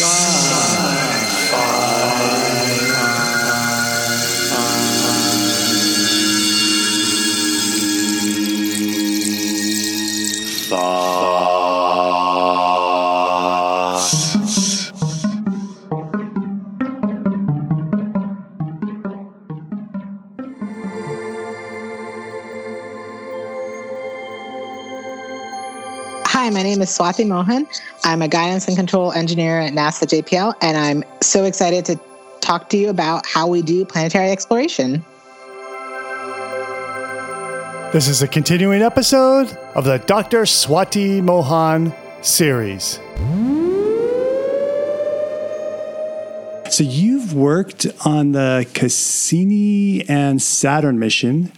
[0.00, 0.53] God.
[26.44, 27.66] Hi, my name is Swati Mohan.
[28.04, 31.98] I'm a guidance and control engineer at NASA JPL, and I'm so excited to
[32.42, 35.02] talk to you about how we do planetary exploration.
[37.94, 40.42] This is a continuing episode of the Dr.
[40.42, 43.00] Swati Mohan series.
[46.70, 51.52] So, you've worked on the Cassini and Saturn mission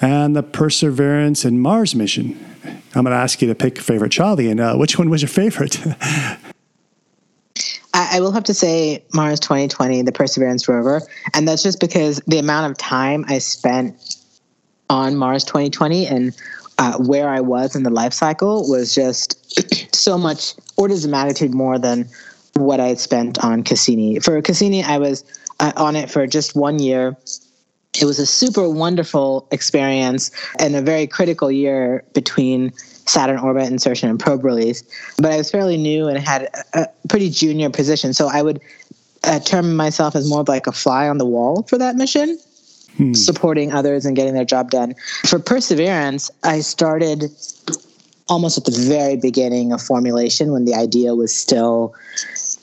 [0.00, 2.47] and the Perseverance and Mars mission.
[2.98, 5.22] I'm going to ask you to pick a favorite Charlie, and uh, which one was
[5.22, 5.80] your favorite?
[7.94, 11.02] I, will have to say Mars 2020, the Perseverance rover,
[11.34, 14.16] and that's just because the amount of time I spent
[14.90, 16.36] on Mars 2020 and
[16.78, 21.54] uh, where I was in the life cycle was just so much orders of magnitude
[21.54, 22.08] more than
[22.54, 24.20] what I had spent on Cassini.
[24.20, 25.24] For Cassini, I was
[25.60, 27.16] uh, on it for just one year.
[27.94, 32.72] It was a super wonderful experience and a very critical year between
[33.06, 34.82] Saturn orbit insertion and probe release.
[35.16, 38.12] But I was fairly new and had a, pretty junior position.
[38.12, 38.60] So I would
[39.24, 42.38] uh, term myself as more of like a fly on the wall for that mission.
[42.96, 43.14] Hmm.
[43.14, 44.94] supporting others and getting their job done.
[45.24, 47.30] For Perseverance, I started
[48.28, 51.94] almost at the very beginning of formulation when the idea was still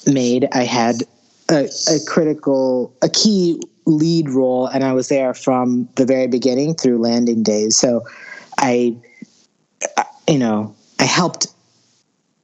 [0.05, 0.47] made.
[0.51, 1.03] I had
[1.49, 6.75] a, a critical, a key lead role, and I was there from the very beginning
[6.75, 7.77] through landing days.
[7.77, 8.03] So
[8.59, 8.95] I,
[10.27, 11.47] you know, I helped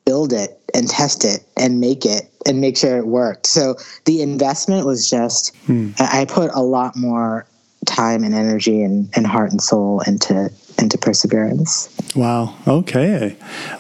[0.06, 3.48] build it and test it and make it and make sure it worked.
[3.48, 5.92] So the investment was just, hmm.
[6.00, 7.46] I put a lot more
[7.86, 10.52] time and energy and, and heart and soul into
[10.82, 11.90] into perseverance.
[12.16, 12.56] Wow.
[12.68, 13.36] Okay.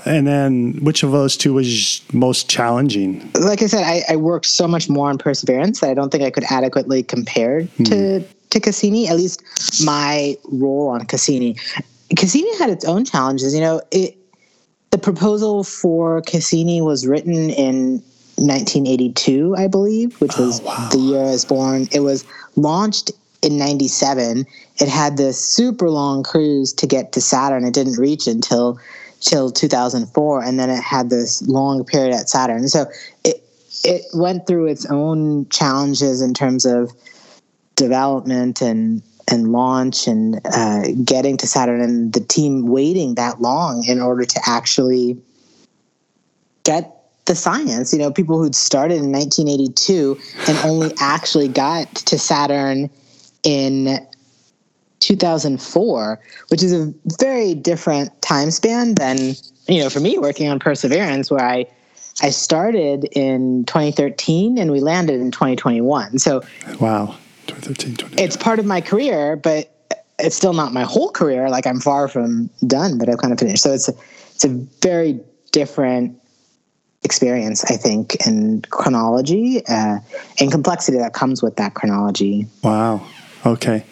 [0.05, 3.29] And then which of those two was most challenging?
[3.39, 6.23] Like I said, I, I worked so much more on perseverance that I don't think
[6.23, 7.85] I could adequately compare mm.
[7.87, 9.41] to to Cassini, at least
[9.85, 11.55] my role on Cassini.
[12.17, 13.55] Cassini had its own challenges.
[13.55, 14.17] You know, it
[14.91, 18.03] the proposal for Cassini was written in
[18.35, 20.89] 1982, I believe, which was oh, wow.
[20.91, 21.87] the year I was born.
[21.91, 22.25] It was
[22.55, 24.45] launched in 97
[24.77, 27.65] it had this super long cruise to get to saturn.
[27.65, 28.79] It didn't reach until
[29.19, 32.67] till 2004 and then it had this long period at saturn.
[32.67, 32.85] So
[33.23, 33.43] it
[33.83, 36.91] it went through its own challenges in terms of
[37.75, 43.85] development and and launch and uh, getting to saturn and the team waiting that long
[43.87, 45.17] in order to actually
[46.63, 47.93] get the science.
[47.93, 52.89] You know people who'd started in 1982 and only actually got to saturn
[53.43, 54.05] in
[54.99, 56.19] 2004,
[56.49, 59.35] which is a very different time span than,
[59.67, 61.65] you know, for me working on Perseverance, where I
[62.21, 66.19] I started in 2013 and we landed in 2021.
[66.19, 66.41] So
[66.79, 67.15] wow,
[67.47, 69.71] 2013, It's part of my career, but
[70.19, 71.49] it's still not my whole career.
[71.49, 73.63] Like I'm far from done, but I've kind of finished.
[73.63, 73.93] So it's a,
[74.35, 74.49] it's a
[74.81, 75.19] very
[75.51, 76.19] different
[77.03, 79.99] experience, I think, and chronology uh,
[80.39, 82.45] and complexity that comes with that chronology.
[82.63, 83.05] Wow.
[83.45, 83.85] Okay.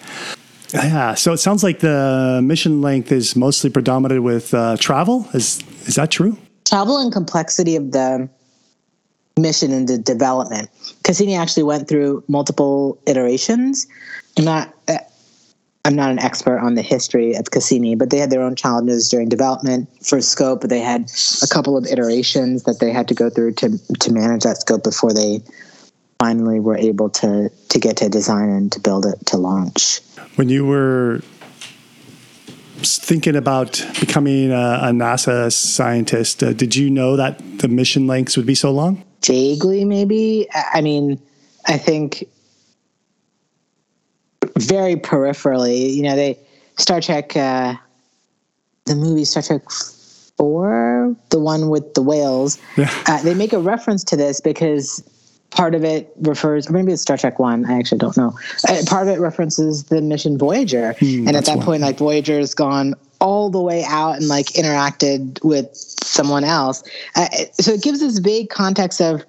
[0.74, 5.28] Yeah, so it sounds like the mission length is mostly predominated with uh, travel.
[5.34, 6.38] Is is that true?
[6.66, 8.30] Travel and complexity of the
[9.40, 10.70] mission and the development.
[11.04, 13.88] Cassini actually went through multiple iterations.
[14.38, 15.00] I'm not uh,
[15.86, 19.10] I'm not an expert on the history of Cassini, but they had their own challenges
[19.10, 20.62] during development for scope.
[20.62, 21.10] They had
[21.42, 24.84] a couple of iterations that they had to go through to to manage that scope
[24.84, 25.42] before they
[26.20, 30.02] finally were able to to get to design and to build it to launch.
[30.36, 31.22] When you were
[32.82, 38.38] thinking about becoming a, a NASA scientist, uh, did you know that the mission lengths
[38.38, 39.04] would be so long?
[39.26, 40.48] Vaguely, maybe.
[40.74, 41.20] I mean,
[41.68, 42.26] I think
[44.58, 45.94] very peripherally.
[45.94, 46.38] You know, they
[46.78, 47.76] Star Trek, uh,
[48.86, 49.70] the movie Star Trek
[50.38, 52.58] Four, the one with the whales.
[52.78, 52.90] Yeah.
[53.08, 55.04] Uh, they make a reference to this because
[55.52, 57.66] part of it refers, or maybe it's Star Trek One.
[57.66, 58.38] I actually don't know.
[58.68, 62.54] Uh, part of it references the mission Voyager, mm, and at that point, like Voyager's
[62.54, 66.84] gone all the way out and like interacted with someone else.
[67.16, 69.26] Uh, so it gives this vague context of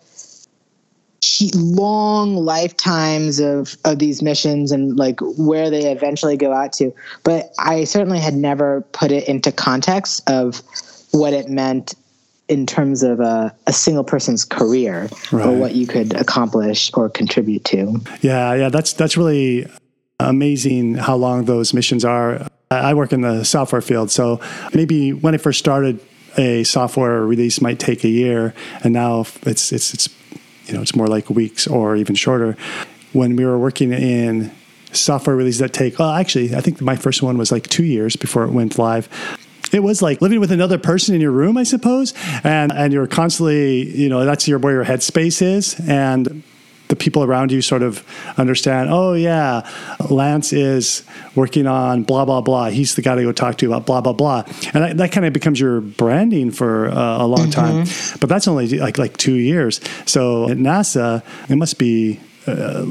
[1.55, 6.95] long lifetimes of of these missions and like where they eventually go out to.
[7.25, 10.63] But I certainly had never put it into context of
[11.13, 11.95] what it meant
[12.51, 15.47] in terms of a, a single person's career right.
[15.47, 18.01] or what you could accomplish or contribute to.
[18.21, 19.71] Yeah, yeah, that's that's really
[20.19, 22.47] amazing how long those missions are.
[22.73, 24.41] I work in the software field, so
[24.75, 26.01] maybe when I first started,
[26.37, 28.53] a software release might take a year,
[28.83, 30.09] and now it's it's it's
[30.67, 32.57] you know it's more like weeks or even shorter.
[33.13, 34.53] When we were working in
[34.93, 38.17] software releases that take, well, actually, I think my first one was like two years
[38.17, 39.09] before it went live
[39.73, 42.15] it was like living with another person in your room, I suppose,
[42.45, 46.43] and and you're constantly, you know, that's your where your headspace is, and
[46.89, 48.05] the people around you sort of
[48.37, 48.91] understand.
[48.91, 49.69] Oh yeah,
[50.11, 52.69] Lance is working on blah blah blah.
[52.69, 54.45] He's the guy to go talk to about blah blah blah,
[54.75, 57.85] and that, that kind of becomes your branding for uh, a long mm-hmm.
[57.85, 58.19] time.
[58.21, 59.81] But that's only like like two years.
[60.05, 62.87] So at NASA, it must be uh,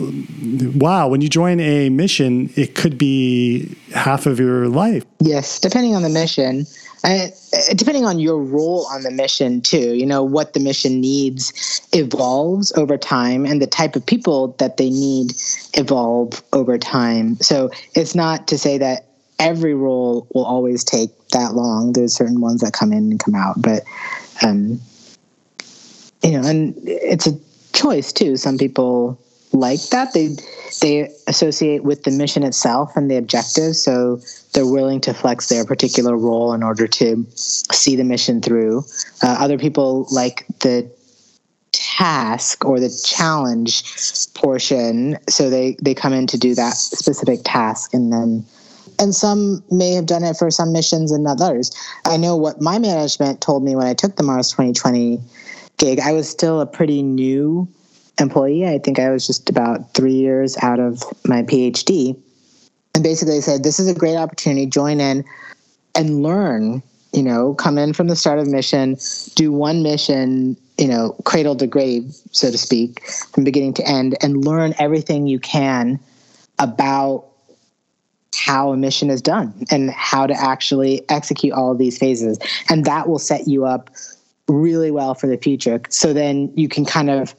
[0.75, 5.03] wow, when you join a mission, it could be half of your life.
[5.19, 6.65] Yes, depending on the mission.
[7.03, 7.31] I,
[7.75, 12.73] depending on your role on the mission too you know what the mission needs evolves
[12.73, 15.31] over time and the type of people that they need
[15.75, 19.05] evolve over time so it's not to say that
[19.39, 23.35] every role will always take that long there's certain ones that come in and come
[23.35, 23.83] out but
[24.43, 24.77] um
[26.21, 27.39] you know and it's a
[27.71, 29.17] choice too some people
[29.51, 30.13] like that.
[30.13, 30.35] They
[30.81, 34.19] they associate with the mission itself and the objective, so
[34.53, 38.83] they're willing to flex their particular role in order to see the mission through.
[39.21, 40.89] Uh, other people like the
[41.71, 43.83] task or the challenge
[44.33, 48.45] portion, so they they come in to do that specific task, and then
[48.99, 51.71] and some may have done it for some missions and others.
[52.05, 55.19] I know what my management told me when I took the Mars 2020
[55.77, 55.99] gig.
[55.99, 57.67] I was still a pretty new
[58.19, 58.67] employee.
[58.67, 62.19] I think I was just about three years out of my PhD.
[62.93, 65.23] And basically they said, This is a great opportunity, join in
[65.95, 66.81] and learn,
[67.13, 68.97] you know, come in from the start of mission,
[69.35, 74.17] do one mission, you know, cradle to grave, so to speak, from beginning to end,
[74.21, 75.99] and learn everything you can
[76.57, 77.25] about
[78.35, 82.37] how a mission is done and how to actually execute all of these phases.
[82.69, 83.89] And that will set you up
[84.47, 85.81] really well for the future.
[85.89, 87.33] So then you can kind of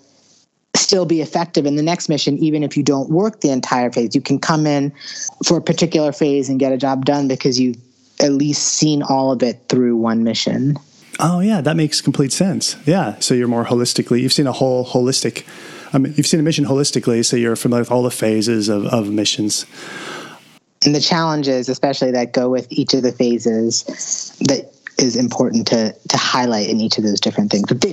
[0.90, 4.12] still be effective in the next mission, even if you don't work the entire phase.
[4.12, 4.92] You can come in
[5.46, 7.76] for a particular phase and get a job done because you've
[8.18, 10.76] at least seen all of it through one mission.
[11.20, 12.74] Oh, yeah, that makes complete sense.
[12.86, 13.16] Yeah.
[13.20, 15.46] So you're more holistically, you've seen a whole holistic,
[15.94, 18.86] I mean, you've seen a mission holistically, so you're familiar with all the phases of,
[18.86, 19.66] of missions.
[20.84, 23.84] And the challenges, especially that go with each of the phases,
[24.40, 27.64] that is important to to highlight in each of those different things.
[27.68, 27.92] But they,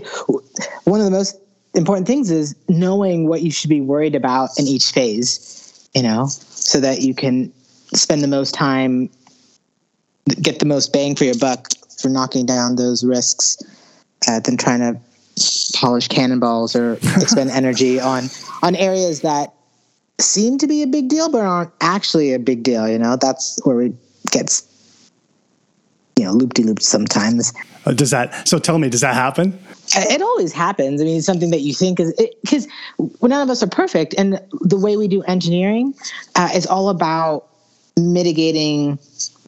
[0.85, 1.37] one of the most
[1.77, 6.27] important things is knowing what you should be worried about in each phase, you know,
[6.27, 7.53] so that you can
[7.93, 9.09] spend the most time,
[10.41, 11.67] get the most bang for your buck
[11.99, 13.57] for knocking down those risks
[14.27, 14.99] uh, than trying to
[15.75, 18.27] polish cannonballs or expend energy on
[18.63, 19.53] on areas that
[20.19, 23.15] seem to be a big deal but aren't actually a big deal you know?
[23.15, 23.93] That's where it
[24.31, 24.61] gets
[26.17, 27.53] you know loop de looped sometimes
[27.85, 29.57] uh, does that so tell me does that happen
[29.95, 31.01] it always happens.
[31.01, 32.67] I mean, something that you think is because
[33.21, 35.93] none of us are perfect, and the way we do engineering
[36.35, 37.47] uh, is all about
[37.95, 38.99] mitigating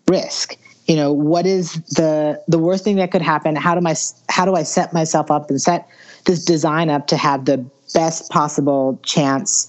[0.07, 0.57] risk.
[0.88, 3.56] You know, what is the the worst thing that could happen?
[3.56, 3.95] How do my
[4.30, 5.88] how do I set myself up and set
[6.25, 7.57] this design up to have the
[7.94, 9.68] best possible chance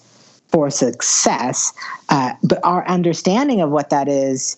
[0.48, 1.72] for success?
[2.08, 4.56] Uh, but our understanding of what that is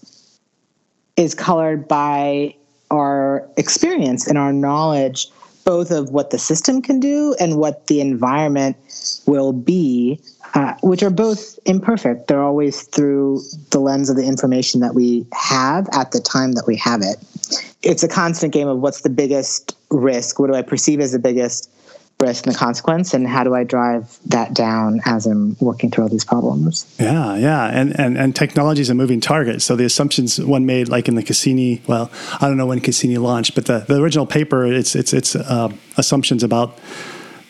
[1.23, 2.55] is colored by
[2.91, 5.29] our experience and our knowledge
[5.65, 8.77] both of what the system can do and what the environment
[9.27, 10.21] will be,
[10.55, 12.27] uh, which are both imperfect.
[12.27, 16.67] They're always through the lens of the information that we have at the time that
[16.67, 17.17] we have it.
[17.83, 20.39] It's a constant game of what's the biggest risk?
[20.39, 21.71] What do I perceive as the biggest
[22.23, 26.05] risk and the consequence and how do i drive that down as i'm working through
[26.05, 29.85] all these problems yeah yeah and and, and technology is a moving target so the
[29.85, 32.11] assumptions one made like in the cassini well
[32.41, 35.69] i don't know when cassini launched but the, the original paper it's it's it's uh,
[35.97, 36.79] assumptions about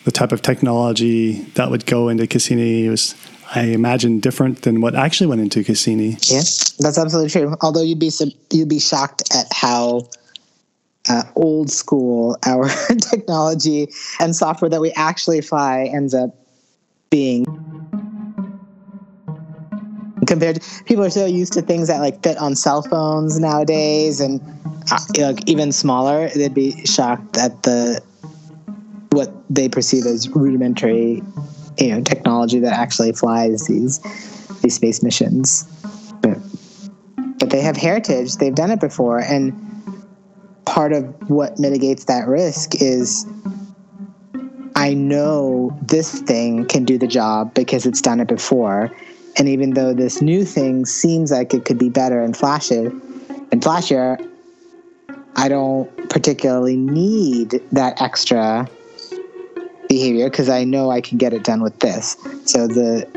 [0.03, 3.15] the type of technology that would go into cassini was
[3.55, 6.17] I imagine different than what actually went into Cassini.
[6.23, 6.41] Yeah,
[6.79, 7.55] that's absolutely true.
[7.61, 8.11] Although you'd be
[8.51, 10.07] you'd be shocked at how
[11.09, 12.69] uh, old school our
[12.99, 16.35] technology and software that we actually fly ends up
[17.09, 17.45] being
[20.25, 24.21] compared to people are so used to things that like fit on cell phones nowadays
[24.21, 24.41] and
[24.91, 28.01] uh, like even smaller they'd be shocked at the
[29.11, 31.21] what they perceive as rudimentary
[31.77, 33.99] you know technology that actually flies these
[34.61, 35.63] these space missions.
[36.21, 36.37] But
[37.39, 38.37] but they have heritage.
[38.37, 39.19] They've done it before.
[39.19, 39.53] And
[40.65, 43.25] part of what mitigates that risk is
[44.75, 48.91] I know this thing can do the job because it's done it before.
[49.37, 53.61] And even though this new thing seems like it could be better and flashy and
[53.61, 54.17] flashier,
[55.35, 58.67] I don't particularly need that extra
[59.89, 62.17] behavior because I know I can get it done with this.
[62.45, 63.07] So the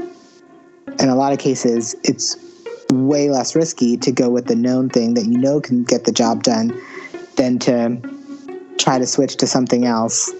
[0.98, 2.36] in a lot of cases it's
[2.92, 6.12] way less risky to go with the known thing that you know can get the
[6.12, 6.80] job done
[7.36, 8.00] than to
[8.78, 10.32] try to switch to something else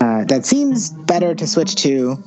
[0.00, 2.22] uh, that seems better to switch to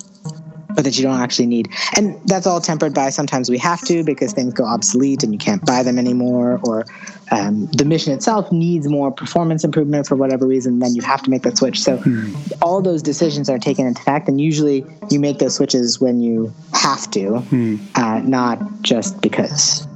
[0.76, 1.68] but that you don't actually need.
[1.98, 5.40] And that's all tempered by sometimes we have to because things go obsolete and you
[5.40, 6.86] can't buy them anymore, or
[7.32, 11.30] um, the mission itself needs more performance improvement for whatever reason, then you have to
[11.30, 11.82] make that switch.
[11.82, 12.34] So hmm.
[12.62, 16.54] all those decisions are taken into fact, and usually you make those switches when you
[16.74, 17.78] have to, hmm.
[17.96, 19.88] uh, not just because.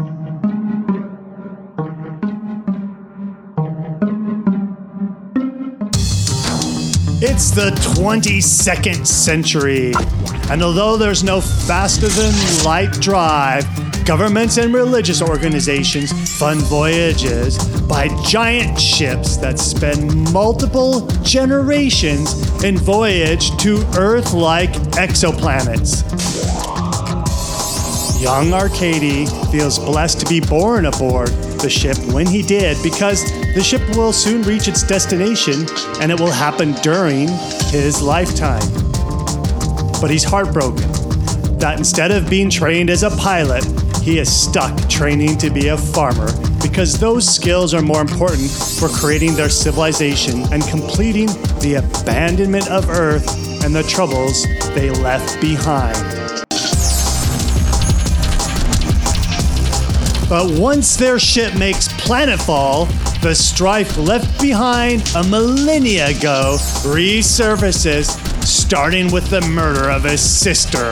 [7.46, 9.92] It's the 22nd century,
[10.50, 13.66] and although there's no faster than light drive,
[14.06, 23.54] governments and religious organizations fund voyages by giant ships that spend multiple generations in voyage
[23.58, 26.00] to Earth like exoplanets.
[28.22, 31.28] Young Arkady feels blessed to be born aboard
[31.60, 33.22] the ship when he did because
[33.54, 35.68] the ship will soon reach its destination
[36.02, 37.28] and it will happen during
[37.70, 38.68] his lifetime.
[40.02, 40.92] But he's heartbroken
[41.60, 43.64] that instead of being trained as a pilot,
[44.02, 46.30] he is stuck training to be a farmer
[46.62, 51.28] because those skills are more important for creating their civilization and completing
[51.62, 55.96] the abandonment of Earth and the troubles they left behind.
[60.28, 62.90] But once their ship makes planetfall,
[63.24, 68.10] the strife left behind a millennia ago resurfaces,
[68.44, 70.90] starting with the murder of his sister.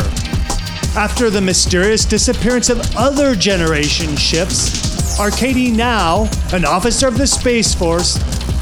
[0.97, 7.75] After the mysterious disappearance of other generation ships, Arkady now an officer of the Space
[7.75, 8.13] Force,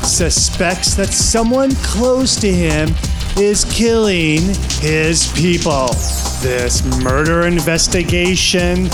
[0.02, 2.90] suspects that someone close to him
[3.38, 4.42] is killing
[4.82, 5.90] his people.
[6.42, 8.90] This murder investigation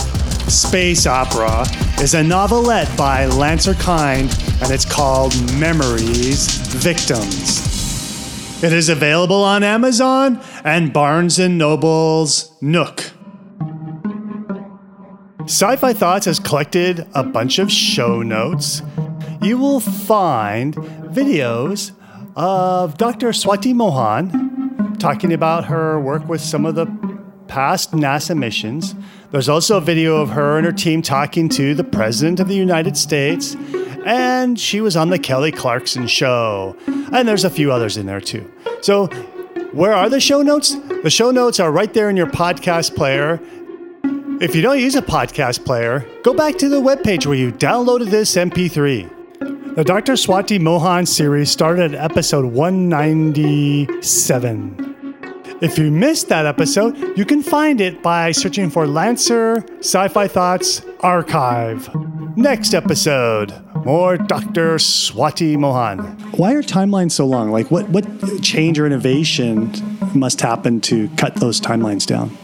[0.47, 1.65] Space Opera
[1.99, 4.29] is a novelette by Lancer Kind
[4.61, 8.63] and it's called Memories Victims.
[8.63, 13.11] It is available on Amazon and Barnes & Noble's Nook.
[15.41, 18.81] Sci Fi Thoughts has collected a bunch of show notes.
[19.41, 21.91] You will find videos
[22.35, 23.29] of Dr.
[23.29, 26.85] Swati Mohan talking about her work with some of the
[27.47, 28.95] past NASA missions.
[29.31, 32.55] There's also a video of her and her team talking to the President of the
[32.55, 33.55] United States,
[34.05, 36.75] and she was on the Kelly Clarkson show.
[37.11, 38.49] And there's a few others in there too.
[38.81, 39.07] So,
[39.73, 40.75] where are the show notes?
[41.03, 43.39] The show notes are right there in your podcast player.
[44.41, 48.09] If you don't use a podcast player, go back to the webpage where you downloaded
[48.09, 49.75] this MP3.
[49.75, 50.13] The Dr.
[50.13, 54.84] Swati Mohan series started at episode 197.
[55.61, 60.27] If you missed that episode, you can find it by searching for Lancer Sci Fi
[60.27, 61.89] Thoughts Archive.
[62.35, 63.53] Next episode,
[63.85, 64.75] more Dr.
[64.75, 65.99] Swati Mohan.
[66.31, 67.51] Why are timelines so long?
[67.51, 68.05] Like, what, what
[68.41, 69.71] change or innovation
[70.13, 72.37] must happen to cut those timelines down?